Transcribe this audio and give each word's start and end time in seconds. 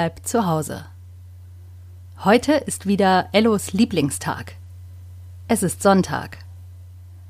bleibt 0.00 0.26
zu 0.26 0.46
Hause. 0.46 0.86
Heute 2.24 2.54
ist 2.54 2.86
wieder 2.86 3.28
Ellos 3.32 3.74
Lieblingstag. 3.74 4.54
Es 5.46 5.62
ist 5.62 5.82
Sonntag. 5.82 6.38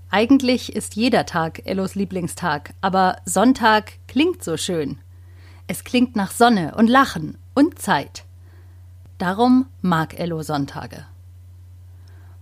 Eigentlich 0.09 0.77
ist 0.77 0.95
jeder 0.95 1.27
Tag 1.27 1.67
Ellos 1.67 1.96
Lieblingstag, 1.96 2.75
aber 2.80 3.17
Sonntag 3.25 3.95
klingt 4.06 4.45
so 4.45 4.56
schön. 4.56 5.01
Es 5.66 5.83
klingt 5.83 6.14
nach 6.14 6.30
Sonne 6.30 6.77
und 6.77 6.87
Lachen 6.87 7.38
und 7.55 7.80
Zeit. 7.80 8.23
Darum 9.18 9.66
mag 9.82 10.16
Ello 10.16 10.45
Sonntage. 10.45 11.07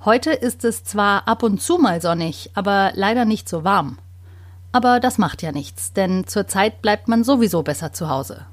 Heute 0.04 0.32
ist 0.32 0.62
es 0.62 0.84
zwar 0.84 1.26
ab 1.26 1.42
und 1.42 1.62
zu 1.62 1.78
mal 1.78 2.02
sonnig, 2.02 2.50
aber 2.52 2.92
leider 2.94 3.24
nicht 3.24 3.48
so 3.48 3.64
warm. 3.64 3.96
Aber 4.72 5.00
das 5.00 5.16
macht 5.16 5.40
ja 5.40 5.52
nichts, 5.52 5.94
denn 5.94 6.26
zurzeit 6.26 6.82
bleibt 6.82 7.08
man 7.08 7.24
sowieso 7.24 7.62
besser 7.62 7.94
zu 7.94 8.10
Hause. 8.10 8.44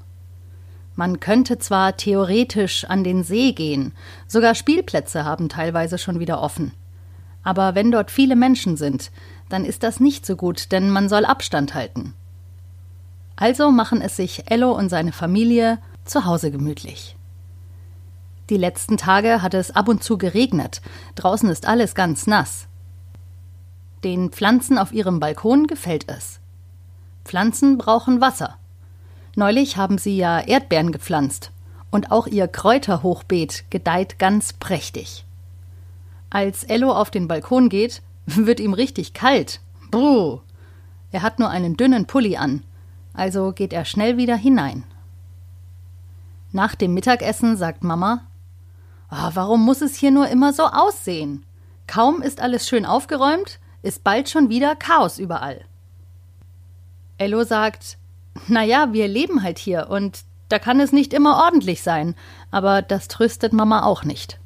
Man 0.96 1.20
könnte 1.20 1.58
zwar 1.58 1.96
theoretisch 1.98 2.84
an 2.86 3.04
den 3.04 3.22
See 3.22 3.52
gehen, 3.52 3.92
sogar 4.26 4.54
Spielplätze 4.54 5.24
haben 5.24 5.50
teilweise 5.50 5.98
schon 5.98 6.18
wieder 6.18 6.40
offen. 6.40 6.72
Aber 7.42 7.74
wenn 7.74 7.92
dort 7.92 8.10
viele 8.10 8.34
Menschen 8.34 8.76
sind, 8.76 9.12
dann 9.50 9.64
ist 9.64 9.82
das 9.82 10.00
nicht 10.00 10.26
so 10.26 10.36
gut, 10.36 10.72
denn 10.72 10.90
man 10.90 11.08
soll 11.08 11.24
Abstand 11.24 11.74
halten. 11.74 12.14
Also 13.36 13.70
machen 13.70 14.00
es 14.00 14.16
sich 14.16 14.50
Ello 14.50 14.72
und 14.72 14.88
seine 14.88 15.12
Familie 15.12 15.78
zu 16.04 16.24
Hause 16.24 16.50
gemütlich. 16.50 17.16
Die 18.48 18.56
letzten 18.56 18.96
Tage 18.96 19.42
hat 19.42 19.54
es 19.54 19.70
ab 19.70 19.88
und 19.88 20.02
zu 20.02 20.16
geregnet, 20.16 20.80
draußen 21.14 21.50
ist 21.50 21.66
alles 21.66 21.94
ganz 21.94 22.26
nass. 22.26 22.68
Den 24.02 24.30
Pflanzen 24.30 24.78
auf 24.78 24.92
ihrem 24.92 25.20
Balkon 25.20 25.66
gefällt 25.66 26.08
es. 26.08 26.40
Pflanzen 27.24 27.76
brauchen 27.76 28.20
Wasser. 28.20 28.56
Neulich 29.38 29.76
haben 29.76 29.98
sie 29.98 30.16
ja 30.16 30.40
Erdbeeren 30.40 30.92
gepflanzt 30.92 31.52
und 31.90 32.10
auch 32.10 32.26
ihr 32.26 32.48
Kräuterhochbeet 32.48 33.66
gedeiht 33.68 34.18
ganz 34.18 34.54
prächtig. 34.54 35.26
Als 36.30 36.64
Ello 36.64 36.90
auf 36.90 37.10
den 37.10 37.28
Balkon 37.28 37.68
geht, 37.68 38.02
wird 38.26 38.60
ihm 38.60 38.72
richtig 38.72 39.12
kalt. 39.12 39.60
Bruh. 39.90 40.40
Er 41.12 41.20
hat 41.22 41.38
nur 41.38 41.50
einen 41.50 41.76
dünnen 41.76 42.06
Pulli 42.06 42.38
an, 42.38 42.62
also 43.12 43.52
geht 43.52 43.74
er 43.74 43.84
schnell 43.84 44.16
wieder 44.16 44.36
hinein. 44.36 44.84
Nach 46.52 46.74
dem 46.74 46.94
Mittagessen 46.94 47.58
sagt 47.58 47.84
Mama: 47.84 48.22
oh, 49.10 49.30
Warum 49.34 49.64
muss 49.64 49.82
es 49.82 49.96
hier 49.96 50.10
nur 50.10 50.28
immer 50.28 50.54
so 50.54 50.64
aussehen? 50.64 51.44
Kaum 51.86 52.22
ist 52.22 52.40
alles 52.40 52.66
schön 52.66 52.86
aufgeräumt, 52.86 53.60
ist 53.82 54.02
bald 54.02 54.30
schon 54.30 54.48
wieder 54.48 54.76
Chaos 54.76 55.18
überall. 55.18 55.64
Ello 57.18 57.44
sagt: 57.44 57.98
Na 58.48 58.62
ja, 58.62 58.92
wir 58.92 59.08
leben 59.08 59.42
halt 59.42 59.58
hier 59.58 59.88
und 59.90 60.24
da 60.48 60.58
kann 60.58 60.80
es 60.80 60.92
nicht 60.92 61.12
immer 61.12 61.44
ordentlich 61.44 61.82
sein, 61.82 62.14
aber 62.50 62.82
das 62.82 63.08
tröstet 63.08 63.52
Mama 63.52 63.82
auch 63.82 64.04
nicht. 64.04 64.38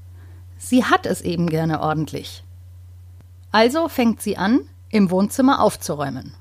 Sie 0.56 0.84
hat 0.84 1.06
es 1.06 1.20
eben 1.20 1.48
gerne 1.48 1.80
ordentlich. 1.80 2.44
Also 3.52 3.88
fängt 3.88 4.20
sie 4.22 4.36
an, 4.36 4.61
im 4.88 5.11
Wohnzimmer 5.11 5.61
aufzuräumen. 5.61 6.34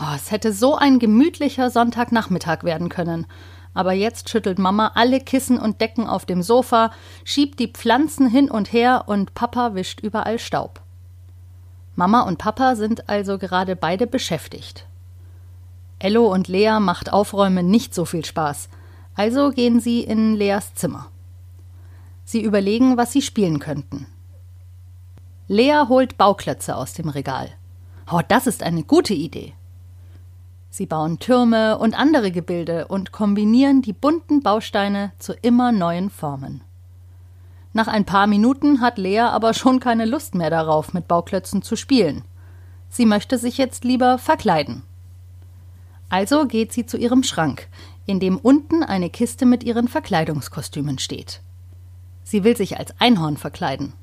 Oh, 0.00 0.14
es 0.16 0.30
hätte 0.30 0.52
so 0.52 0.76
ein 0.76 0.98
gemütlicher 0.98 1.70
Sonntagnachmittag 1.70 2.64
werden 2.64 2.88
können. 2.88 3.26
Aber 3.74 3.92
jetzt 3.92 4.28
schüttelt 4.28 4.58
Mama 4.58 4.92
alle 4.94 5.20
Kissen 5.20 5.58
und 5.58 5.80
Decken 5.80 6.06
auf 6.06 6.26
dem 6.26 6.42
Sofa, 6.42 6.92
schiebt 7.24 7.58
die 7.58 7.68
Pflanzen 7.68 8.28
hin 8.28 8.50
und 8.50 8.72
her 8.72 9.04
und 9.06 9.34
Papa 9.34 9.74
wischt 9.74 10.00
überall 10.00 10.38
Staub. 10.38 10.80
Mama 11.94 12.22
und 12.22 12.38
Papa 12.38 12.74
sind 12.74 13.08
also 13.08 13.38
gerade 13.38 13.76
beide 13.76 14.06
beschäftigt. 14.06 14.86
Ello 16.02 16.26
und 16.26 16.48
Lea 16.48 16.80
macht 16.80 17.12
Aufräumen 17.12 17.68
nicht 17.68 17.94
so 17.94 18.04
viel 18.04 18.24
Spaß, 18.24 18.68
also 19.14 19.50
gehen 19.50 19.78
sie 19.78 20.00
in 20.00 20.34
Leas 20.34 20.74
Zimmer. 20.74 21.06
Sie 22.24 22.42
überlegen, 22.42 22.96
was 22.96 23.12
sie 23.12 23.22
spielen 23.22 23.60
könnten. 23.60 24.08
Lea 25.46 25.84
holt 25.88 26.18
Bauklötze 26.18 26.74
aus 26.74 26.92
dem 26.94 27.08
Regal. 27.08 27.50
Oh, 28.10 28.20
das 28.26 28.48
ist 28.48 28.64
eine 28.64 28.82
gute 28.82 29.14
Idee. 29.14 29.52
Sie 30.70 30.86
bauen 30.86 31.20
Türme 31.20 31.78
und 31.78 31.96
andere 31.96 32.32
Gebilde 32.32 32.88
und 32.88 33.12
kombinieren 33.12 33.80
die 33.80 33.92
bunten 33.92 34.42
Bausteine 34.42 35.12
zu 35.20 35.34
immer 35.34 35.70
neuen 35.70 36.10
Formen. 36.10 36.62
Nach 37.74 37.86
ein 37.86 38.04
paar 38.04 38.26
Minuten 38.26 38.80
hat 38.80 38.98
Lea 38.98 39.20
aber 39.20 39.54
schon 39.54 39.78
keine 39.78 40.06
Lust 40.06 40.34
mehr 40.34 40.50
darauf, 40.50 40.94
mit 40.94 41.06
Bauklötzen 41.06 41.62
zu 41.62 41.76
spielen. 41.76 42.24
Sie 42.88 43.06
möchte 43.06 43.38
sich 43.38 43.56
jetzt 43.56 43.84
lieber 43.84 44.18
verkleiden. 44.18 44.82
Also 46.12 46.44
geht 46.46 46.74
sie 46.74 46.84
zu 46.84 46.98
ihrem 46.98 47.22
Schrank, 47.22 47.68
in 48.04 48.20
dem 48.20 48.36
unten 48.36 48.82
eine 48.82 49.08
Kiste 49.08 49.46
mit 49.46 49.64
ihren 49.64 49.88
Verkleidungskostümen 49.88 50.98
steht. 50.98 51.40
Sie 52.22 52.44
will 52.44 52.54
sich 52.54 52.78
als 52.78 52.92
Einhorn 53.00 53.38
verkleiden. 53.38 53.94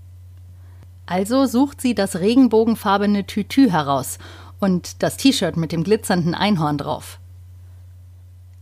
Also 1.06 1.46
sucht 1.46 1.80
sie 1.80 1.94
das 1.94 2.16
regenbogenfarbene 2.16 3.28
Tütü 3.28 3.70
heraus 3.70 4.18
und 4.60 5.04
das 5.04 5.18
T-Shirt 5.18 5.56
mit 5.56 5.72
dem 5.72 5.84
glitzernden 5.84 6.34
Einhorn 6.34 6.80
drauf. 6.80 7.20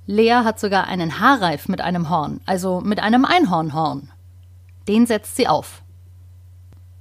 Lea 0.08 0.42
hat 0.44 0.60
sogar 0.60 0.88
einen 0.88 1.22
Haarreif 1.22 1.70
mit 1.70 1.80
einem 1.80 2.10
Horn, 2.10 2.42
also 2.46 2.82
mit 2.82 3.00
einem 3.00 3.24
Einhornhorn. 3.24 4.12
Den 4.90 5.06
setzt 5.06 5.38
sie 5.38 5.48
auf. 5.48 5.84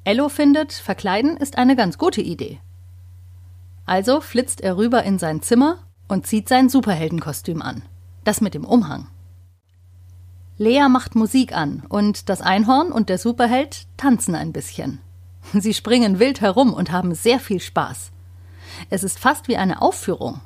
Ello 0.04 0.28
findet, 0.28 0.72
verkleiden 0.72 1.36
ist 1.38 1.58
eine 1.58 1.74
ganz 1.74 1.98
gute 1.98 2.20
Idee. 2.20 2.60
Also 3.84 4.20
flitzt 4.20 4.60
er 4.60 4.76
rüber 4.76 5.02
in 5.02 5.18
sein 5.18 5.42
Zimmer 5.42 5.78
und 6.08 6.26
zieht 6.26 6.48
sein 6.48 6.68
Superheldenkostüm 6.68 7.62
an. 7.62 7.82
Das 8.24 8.40
mit 8.40 8.54
dem 8.54 8.64
Umhang. 8.64 9.08
Lea 10.58 10.88
macht 10.88 11.14
Musik 11.14 11.54
an 11.54 11.82
und 11.88 12.28
das 12.28 12.40
Einhorn 12.40 12.90
und 12.90 13.08
der 13.08 13.18
Superheld 13.18 13.86
tanzen 13.96 14.34
ein 14.34 14.52
bisschen. 14.52 15.00
Sie 15.52 15.74
springen 15.74 16.18
wild 16.18 16.40
herum 16.40 16.72
und 16.72 16.92
haben 16.92 17.14
sehr 17.14 17.40
viel 17.40 17.60
Spaß. 17.60 18.10
Es 18.90 19.04
ist 19.04 19.18
fast 19.18 19.48
wie 19.48 19.56
eine 19.56 19.82
Aufführung. 19.82 20.40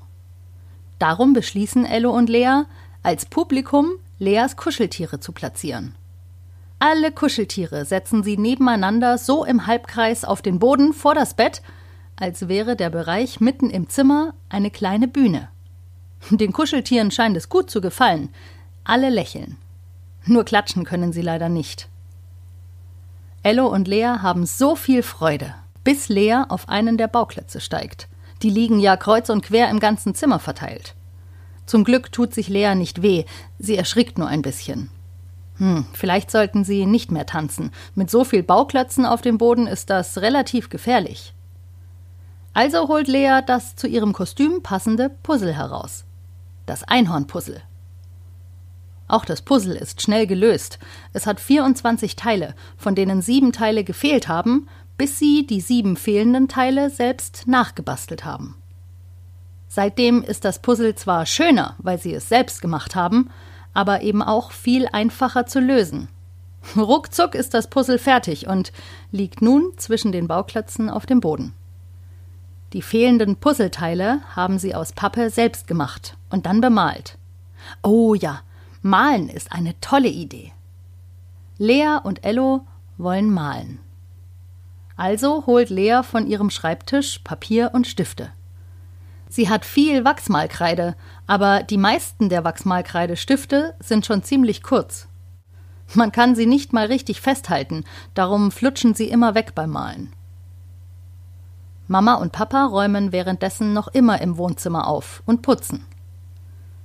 Darum 0.99 1.33
beschließen 1.33 1.87
Ello 1.87 2.11
und 2.11 2.29
Lea, 2.29 2.63
als 3.03 3.25
Publikum 3.27 3.93
Leas 4.19 4.57
Kuscheltiere 4.57 5.21
zu 5.21 5.33
platzieren. 5.33 5.95
Alle 6.79 7.13
Kuscheltiere 7.13 7.85
setzen 7.85 8.23
sie 8.23 8.39
nebeneinander 8.39 9.19
so 9.19 9.45
im 9.45 9.67
Halbkreis 9.67 10.25
auf 10.25 10.41
den 10.41 10.59
Boden 10.59 10.95
vor 10.95 11.15
das 11.15 11.35
Bett, 11.35 11.61
als 12.17 12.49
wäre 12.49 12.75
der 12.75 12.89
Bereich 12.89 13.39
mitten 13.39 13.69
im 13.69 13.91
Zimmer 13.91 14.33
eine 14.49 14.71
kleine 14.71 15.07
Bühne. 15.07 15.50
Den 16.29 16.53
Kuscheltieren 16.53 17.11
scheint 17.11 17.37
es 17.37 17.49
gut 17.49 17.71
zu 17.71 17.81
gefallen. 17.81 18.29
Alle 18.85 19.09
lächeln. 19.09 19.57
Nur 20.27 20.45
klatschen 20.45 20.85
können 20.85 21.13
sie 21.13 21.23
leider 21.23 21.49
nicht. 21.49 21.89
Ello 23.43 23.67
und 23.69 23.89
Lea 23.89 24.19
haben 24.21 24.45
so 24.45 24.77
viel 24.77 25.03
Freude, 25.03 25.55
bis 25.83 26.09
Lea 26.09 26.43
auf 26.49 26.69
einen 26.69 26.99
der 26.99 27.09
Bauklötze 27.09 27.61
steigt. 27.61 28.09
Die 28.43 28.51
liegen 28.51 28.81
ja 28.81 28.97
kreuz 28.97 29.31
und 29.31 29.43
quer 29.43 29.71
im 29.71 29.81
ganzen 29.81 30.15
Zimmer 30.15 30.39
verteilt. 30.39 30.95
Zum 31.67 31.85
Glück 31.85 32.13
tut 32.13 32.35
sich 32.35 32.49
Lea 32.49 32.75
nicht 32.75 33.01
weh, 33.01 33.25
sie 33.59 33.77
erschrickt 33.77 34.19
nur 34.19 34.29
ein 34.29 34.43
bisschen. 34.43 34.91
Hm, 35.57 35.87
vielleicht 35.93 36.31
sollten 36.31 36.65
sie 36.65 36.87
nicht 36.87 37.13
mehr 37.13 37.27
tanzen. 37.27 37.71
Mit 37.95 38.11
so 38.11 38.25
viel 38.25 38.43
Bauklötzen 38.43 39.07
auf 39.07 39.21
dem 39.21 39.39
Boden 39.39 39.67
ist 39.67 39.91
das 39.91 40.19
relativ 40.19 40.69
gefährlich. 40.69 41.35
Also 42.53 42.89
holt 42.89 43.09
Lea 43.09 43.41
das 43.47 43.77
zu 43.77 43.87
ihrem 43.87 44.13
Kostüm 44.13 44.63
passende 44.63 45.11
Puzzle 45.23 45.55
heraus. 45.55 46.05
Das 46.71 46.85
Einhornpuzzle. 46.85 47.63
Auch 49.09 49.25
das 49.25 49.43
Puzzle 49.43 49.75
ist 49.75 50.03
schnell 50.03 50.29
gelöst. 50.29 50.79
Es 51.13 51.27
hat 51.27 51.41
24 51.41 52.15
Teile, 52.15 52.55
von 52.77 52.95
denen 52.95 53.23
sieben 53.23 53.51
Teile 53.51 53.83
gefehlt 53.83 54.29
haben 54.29 54.69
bis 55.01 55.19
sie 55.19 55.47
die 55.47 55.63
sieben 55.63 55.97
fehlenden 55.97 56.47
Teile 56.47 56.91
selbst 56.91 57.45
nachgebastelt 57.47 58.27
haben. 58.27 58.57
Seitdem 59.67 60.23
ist 60.23 60.45
das 60.45 60.61
Puzzle 60.61 60.95
zwar 60.95 61.25
schöner, 61.25 61.75
weil 61.79 61.99
sie 61.99 62.13
es 62.13 62.29
selbst 62.29 62.61
gemacht 62.61 62.95
haben, 62.95 63.31
aber 63.73 64.03
eben 64.03 64.21
auch 64.21 64.53
viel 64.53 64.87
einfacher 64.93 65.47
zu 65.47 65.59
lösen. 65.59 66.09
Ruckzuck 66.77 67.35
ist 67.35 67.55
das 67.55 67.71
Puzzle 67.71 67.97
fertig 67.97 68.47
und 68.47 68.73
liegt 69.11 69.41
nun 69.41 69.73
zwischen 69.79 70.13
den 70.13 70.29
Bauklötzen 70.29 70.91
auf 70.91 71.07
dem 71.07 71.21
Boden. 71.21 71.55
Die 72.73 72.83
fehlenden 72.83 73.37
Puzzleteile 73.37 74.21
haben 74.35 74.59
sie 74.59 74.75
aus 74.75 74.93
Pappe 74.93 75.31
selbst 75.31 75.67
gemacht 75.67 76.17
und 76.31 76.47
dann 76.47 76.61
bemalt. 76.61 77.19
Oh 77.83 78.15
ja, 78.15 78.43
malen 78.81 79.29
ist 79.29 79.53
eine 79.53 79.79
tolle 79.81 80.09
Idee. 80.09 80.53
Lea 81.59 81.99
und 82.03 82.25
Ello 82.25 82.65
wollen 82.97 83.31
malen. 83.31 83.81
Also 84.97 85.47
holt 85.47 85.71
Lea 85.71 86.03
von 86.05 86.27
ihrem 86.27 86.51
Schreibtisch 86.51 87.19
Papier 87.25 87.71
und 87.73 87.87
Stifte. 87.87 88.31
Sie 89.29 89.49
hat 89.49 89.65
viel 89.65 90.05
Wachsmalkreide, 90.05 90.95
aber 91.27 91.63
die 91.63 91.77
meisten 91.77 92.29
der 92.29 92.45
Wachsmalkreidestifte 92.45 93.75
sind 93.81 94.07
schon 94.07 94.23
ziemlich 94.23 94.63
kurz. 94.63 95.09
Man 95.95 96.13
kann 96.13 96.35
sie 96.37 96.47
nicht 96.47 96.73
mal 96.73 96.87
richtig 96.87 97.21
festhalten, 97.21 97.85
darum 98.15 98.53
flutschen 98.53 98.95
sie 98.95 99.09
immer 99.09 99.35
weg 99.35 99.55
beim 99.55 99.71
Malen. 99.71 100.13
Mama 101.91 102.15
und 102.15 102.31
Papa 102.31 102.67
räumen 102.67 103.11
währenddessen 103.11 103.73
noch 103.73 103.89
immer 103.89 104.21
im 104.21 104.37
Wohnzimmer 104.39 104.87
auf 104.87 105.25
und 105.27 105.43
putzen. 105.43 105.85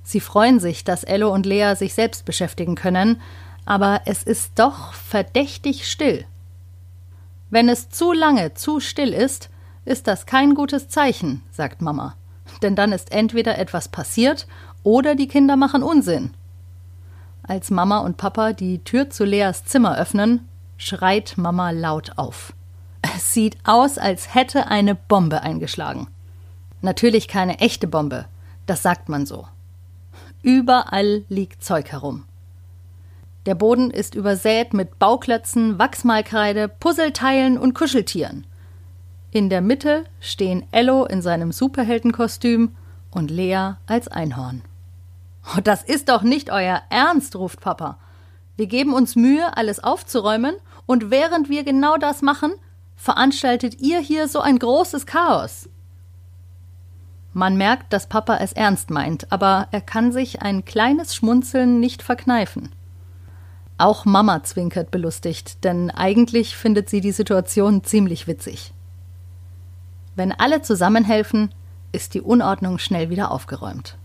Sie 0.02 0.18
freuen 0.18 0.58
sich, 0.58 0.82
dass 0.82 1.04
Ello 1.04 1.32
und 1.32 1.46
Lea 1.46 1.74
sich 1.76 1.94
selbst 1.94 2.24
beschäftigen 2.24 2.74
können, 2.74 3.20
aber 3.64 4.00
es 4.06 4.24
ist 4.24 4.58
doch 4.58 4.94
verdächtig 4.94 5.88
still. 5.88 6.24
Wenn 7.50 7.68
es 7.68 7.88
zu 7.88 8.12
lange 8.12 8.54
zu 8.54 8.80
still 8.80 9.12
ist, 9.12 9.48
ist 9.84 10.08
das 10.08 10.26
kein 10.26 10.56
gutes 10.56 10.88
Zeichen, 10.88 11.40
sagt 11.52 11.82
Mama. 11.82 12.16
Denn 12.60 12.74
dann 12.74 12.90
ist 12.90 13.12
entweder 13.12 13.58
etwas 13.58 13.86
passiert 13.86 14.48
oder 14.82 15.14
die 15.14 15.28
Kinder 15.28 15.54
machen 15.54 15.84
Unsinn. 15.84 16.34
Als 17.44 17.70
Mama 17.70 17.98
und 17.98 18.16
Papa 18.16 18.54
die 18.54 18.82
Tür 18.82 19.08
zu 19.08 19.24
Leas 19.24 19.64
Zimmer 19.66 19.96
öffnen, 19.96 20.48
schreit 20.76 21.34
Mama 21.36 21.70
laut 21.70 22.14
auf. 22.16 22.55
Es 23.16 23.32
sieht 23.32 23.56
aus, 23.64 23.96
als 23.96 24.34
hätte 24.34 24.66
eine 24.66 24.94
Bombe 24.94 25.42
eingeschlagen. 25.42 26.08
Natürlich 26.82 27.28
keine 27.28 27.60
echte 27.60 27.86
Bombe, 27.86 28.26
das 28.66 28.82
sagt 28.82 29.08
man 29.08 29.24
so. 29.24 29.48
Überall 30.42 31.24
liegt 31.30 31.64
Zeug 31.64 31.92
herum. 31.92 32.24
Der 33.46 33.54
Boden 33.54 33.90
ist 33.90 34.14
übersät 34.14 34.74
mit 34.74 34.98
Bauklötzen, 34.98 35.78
Wachsmalkreide, 35.78 36.68
Puzzleteilen 36.68 37.56
und 37.56 37.72
Kuscheltieren. 37.72 38.46
In 39.30 39.48
der 39.48 39.62
Mitte 39.62 40.04
stehen 40.20 40.66
Ello 40.70 41.06
in 41.06 41.22
seinem 41.22 41.52
Superheldenkostüm 41.52 42.76
und 43.10 43.30
Lea 43.30 43.76
als 43.86 44.08
Einhorn. 44.08 44.60
Oh, 45.56 45.60
das 45.64 45.82
ist 45.82 46.10
doch 46.10 46.20
nicht 46.20 46.50
euer 46.50 46.82
Ernst, 46.90 47.34
ruft 47.34 47.62
Papa. 47.62 47.96
Wir 48.56 48.66
geben 48.66 48.92
uns 48.92 49.16
Mühe, 49.16 49.56
alles 49.56 49.82
aufzuräumen, 49.82 50.56
und 50.84 51.10
während 51.10 51.48
wir 51.48 51.64
genau 51.64 51.96
das 51.96 52.20
machen, 52.20 52.52
veranstaltet 52.96 53.80
ihr 53.80 54.00
hier 54.00 54.28
so 54.28 54.40
ein 54.40 54.58
großes 54.58 55.06
Chaos. 55.06 55.68
Man 57.32 57.56
merkt, 57.56 57.92
dass 57.92 58.08
Papa 58.08 58.38
es 58.38 58.54
ernst 58.54 58.90
meint, 58.90 59.30
aber 59.30 59.68
er 59.70 59.82
kann 59.82 60.10
sich 60.10 60.40
ein 60.40 60.64
kleines 60.64 61.14
Schmunzeln 61.14 61.80
nicht 61.80 62.02
verkneifen. 62.02 62.70
Auch 63.78 64.06
Mama 64.06 64.42
zwinkert 64.42 64.90
belustigt, 64.90 65.62
denn 65.62 65.90
eigentlich 65.90 66.56
findet 66.56 66.88
sie 66.88 67.02
die 67.02 67.12
Situation 67.12 67.84
ziemlich 67.84 68.26
witzig. 68.26 68.72
Wenn 70.14 70.32
alle 70.32 70.62
zusammenhelfen, 70.62 71.54
ist 71.92 72.14
die 72.14 72.22
Unordnung 72.22 72.78
schnell 72.78 73.10
wieder 73.10 73.30
aufgeräumt. 73.30 73.98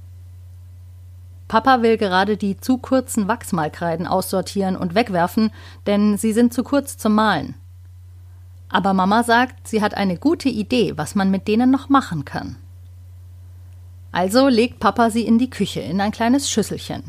Papa 1.48 1.82
will 1.82 1.98
gerade 1.98 2.36
die 2.36 2.58
zu 2.58 2.78
kurzen 2.78 3.30
Wachsmalkreiden 3.30 4.08
aussortieren 4.08 4.76
und 4.76 4.94
wegwerfen, 4.96 5.52
denn 5.88 6.18
sie 6.18 6.34
sind 6.34 6.54
zu 6.54 6.64
kurz 6.64 6.98
zum 6.98 7.16
Malen. 7.16 7.56
Aber 8.72 8.94
Mama 8.94 9.24
sagt, 9.24 9.68
sie 9.68 9.82
hat 9.82 9.96
eine 9.96 10.18
gute 10.18 10.50
Idee, 10.50 10.98
was 10.98 11.14
man 11.14 11.30
mit 11.30 11.48
denen 11.48 11.70
noch 11.70 11.90
machen 11.90 12.26
kann. 12.26 12.56
Also 14.12 14.48
legt 14.48 14.80
Papa 14.80 15.10
sie 15.10 15.26
in 15.26 15.38
die 15.38 15.50
Küche 15.50 15.82
in 15.82 16.02
ein 16.02 16.12
kleines 16.12 16.50
Schüsselchen. 16.50 17.04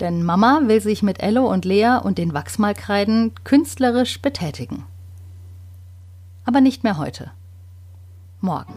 Denn 0.00 0.22
Mama 0.22 0.60
will 0.64 0.80
sich 0.80 1.02
mit 1.02 1.22
Ello 1.22 1.50
und 1.50 1.64
Lea 1.64 1.98
und 2.02 2.18
den 2.18 2.34
Wachsmalkreiden 2.34 3.32
künstlerisch 3.44 4.20
betätigen. 4.20 4.84
Aber 6.44 6.60
nicht 6.60 6.84
mehr 6.84 6.98
heute. 6.98 7.30
Morgen. 8.40 8.72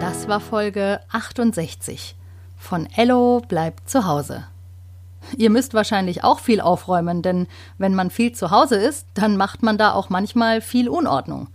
Das 0.00 0.28
war 0.28 0.40
Folge 0.40 1.00
68 1.10 2.14
von 2.56 2.86
Ello 2.94 3.42
bleibt 3.48 3.90
zu 3.90 4.06
Hause. 4.06 4.44
Ihr 5.36 5.50
müsst 5.50 5.74
wahrscheinlich 5.74 6.24
auch 6.24 6.40
viel 6.40 6.60
aufräumen, 6.60 7.22
denn 7.22 7.46
wenn 7.78 7.94
man 7.94 8.10
viel 8.10 8.32
zu 8.32 8.50
Hause 8.50 8.76
ist, 8.76 9.06
dann 9.14 9.36
macht 9.36 9.62
man 9.62 9.78
da 9.78 9.92
auch 9.92 10.10
manchmal 10.10 10.60
viel 10.60 10.88
Unordnung. 10.88 11.48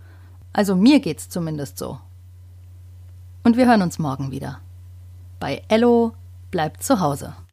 Also 0.52 0.74
mir 0.74 1.00
geht's 1.00 1.28
zumindest 1.28 1.78
so. 1.78 2.00
Und 3.44 3.56
wir 3.56 3.66
hören 3.66 3.82
uns 3.82 3.98
morgen 3.98 4.32
wieder. 4.32 4.58
Bei 5.38 5.62
Ello 5.68 6.14
bleibt 6.50 6.82
zu 6.82 6.98
Hause. 6.98 7.36